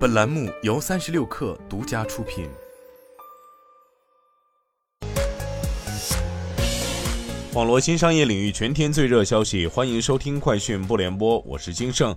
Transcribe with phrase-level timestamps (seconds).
[0.00, 2.48] 本栏目由三十六氪独家出品。
[7.52, 12.16] 网络新商业领域全天最热消息，欢迎收听快讯不联播，我是金盛。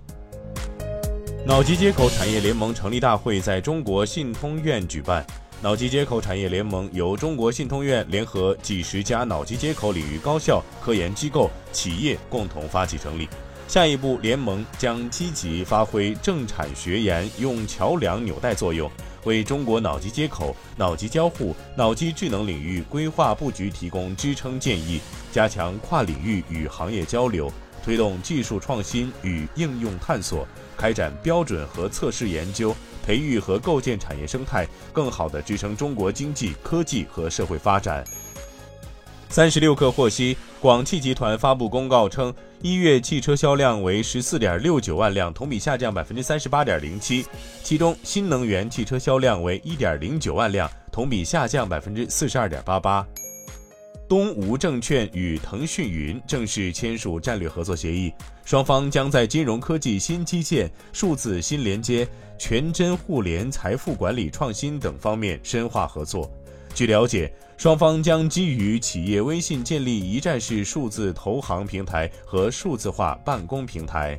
[1.46, 5.22] 脑机接口产业联盟成立大会在中国信通院举办。
[5.60, 13.28] 脑机接口产业联盟由中国信通院联合几十家脑机接口领域高校、科研机构、企业共同发起成立。
[13.74, 18.88] 下一步，联盟将积极发挥政产学研用桥梁纽带作用，
[19.24, 25.00] 为中国脑机接口、脑机交互、脑机智能领域规划布局提供支撑建议，
[25.32, 30.46] 加强跨领域与行业交流，推动技术创新与应用探索，
[30.76, 32.72] 开展标准和测试研究，
[33.04, 38.04] 培育和构建产业生态，更好地支撑中国经济、科技和社会发展。
[39.28, 42.32] 三十六氪获悉，广汽集团发布公告称，
[42.62, 47.26] 一月汽车销量为十四点六九万辆，同比下降百分之三十八点零七。
[47.62, 53.04] 其中，新能源汽车销量为一点零九万辆，同比下降百分之四十二点八八。
[54.06, 58.12] 东吴证券与腾讯云正式签署战略合作协议，
[58.44, 62.06] 双方将在金融科技新基建、数字新连接、
[62.38, 66.30] 全真互联财富管理创新等方面深化合作。
[66.74, 74.18] 据了解，双方将基于企业微信建立一站式数字投行平台和数字化办公平台。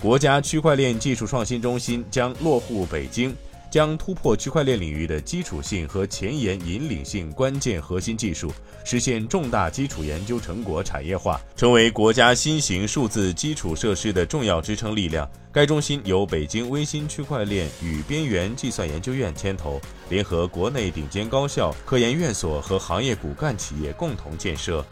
[0.00, 3.36] 国家区块链技术创新中心将落户北京。
[3.72, 8.52] 将突破区块链领域的基础性和前沿引领性关键核心技术，
[8.84, 15.26] 实现重大基础研究成果产业化，成为国家新型数字基础设施的重要支撑力量。
[15.50, 24.84] 该中心由北京微芯区块链与边缘计算研究院牵头，联合国内顶尖高校、科研院所和行业骨干企业共同建设。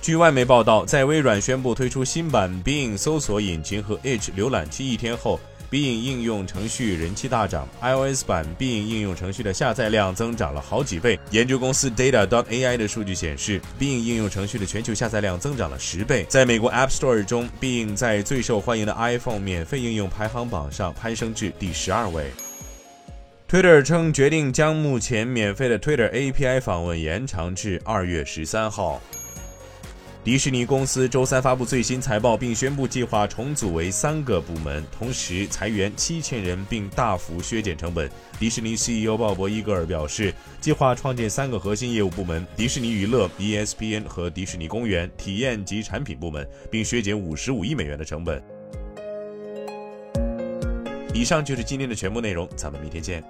[0.00, 5.38] 据外媒报道，在微软宣布推出新版 Bing 搜索引擎和 Edge 浏览器一天后。
[5.70, 11.18] Bing 应用程序人气大涨，iOS 版 Bing 应用程序的下载量增长了好几倍。
[11.30, 16.24] 研究公司 Data.ai 的数据显示，Bing 应用程序的全球下载量增长了十倍。
[16.26, 22.30] 在美国 App Store 中，Bing 在最受欢迎的 iPhone 免费应用排行榜上攀升至第十二位。
[23.46, 29.02] Twitter 称决定将目前免费的 Twitter API 访问延长至二月十三号。
[30.24, 38.10] 迪士尼公司周三发布最新财报，并宣布计划重组为三个部门，同时裁员七千人，并大幅削减成本。
[38.38, 48.42] 迪士尼 CEO 鲍勃·伊格尔表示，计划创建三个核心业务部门：迪士尼娱乐、ESPN 和迪士尼公园体验及产品部门，并削减五十五亿美元的成本。
[51.14, 53.24] 以上就是今天的全部内容，咱们明天见。